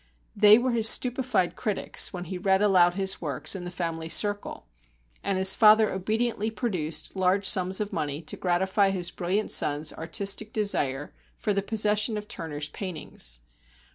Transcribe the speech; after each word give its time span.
They 0.35 0.57
were 0.57 0.71
his 0.71 0.89
stupefied 0.89 1.55
critics, 1.55 2.11
when 2.11 2.23
he 2.23 2.39
read 2.39 2.59
aloud 2.63 2.95
his 2.95 3.21
works 3.21 3.55
in 3.55 3.65
the 3.65 3.69
family 3.69 4.09
circle, 4.09 4.65
and 5.23 5.37
his 5.37 5.53
father 5.53 5.91
obediently 5.91 6.49
produced 6.49 7.15
large 7.15 7.45
sums 7.47 7.79
of 7.79 7.93
money 7.93 8.19
to 8.23 8.35
gratify 8.35 8.89
his 8.89 9.11
brilliant 9.11 9.51
son's 9.51 9.93
artistic 9.93 10.53
desire 10.53 11.13
for 11.37 11.53
the 11.53 11.61
possession 11.61 12.17
of 12.17 12.27
Turner's 12.27 12.69
paintings. 12.69 13.41